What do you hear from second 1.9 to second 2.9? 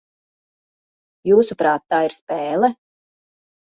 tā ir spēle?